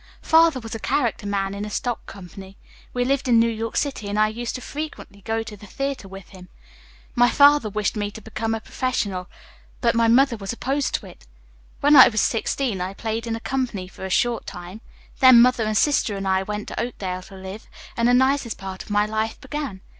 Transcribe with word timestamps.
Father 0.23 0.59
was 0.59 0.73
a 0.73 0.79
character 0.79 1.27
man 1.27 1.53
in 1.53 1.63
a 1.63 1.69
stock 1.69 2.03
company. 2.07 2.57
We 2.91 3.05
lived 3.05 3.27
in 3.27 3.39
New 3.39 3.47
York 3.49 3.77
City 3.77 4.07
and 4.07 4.17
I 4.17 4.29
used 4.29 4.55
to 4.55 4.61
frequently 4.61 5.21
go 5.21 5.43
to 5.43 5.55
the 5.55 5.67
theatre 5.67 6.07
with 6.07 6.29
him. 6.29 6.49
My 7.13 7.29
father 7.29 7.69
wished 7.69 7.95
me 7.95 8.09
to 8.09 8.19
become 8.19 8.55
a 8.55 8.61
professional, 8.61 9.29
but 9.79 9.93
my 9.93 10.07
mother 10.07 10.37
was 10.37 10.51
opposed 10.51 10.95
to 10.95 11.05
it. 11.05 11.27
When 11.81 11.95
I 11.95 12.07
was 12.07 12.19
sixteen 12.19 12.81
I 12.81 12.95
played 12.95 13.27
in 13.27 13.35
a 13.35 13.39
company 13.39 13.87
for 13.87 14.03
a 14.03 14.09
short 14.09 14.47
time. 14.47 14.81
Then 15.19 15.39
mother 15.39 15.65
and 15.65 15.77
sister 15.77 16.17
and 16.17 16.27
I 16.27 16.41
went 16.41 16.69
to 16.69 16.79
Oakdale 16.81 17.21
to 17.21 17.35
live, 17.35 17.67
and 17.95 18.07
the 18.07 18.15
nicest 18.15 18.57
part 18.57 18.81
of 18.81 18.89
my 18.89 19.05
life 19.05 19.39
began. 19.39 19.81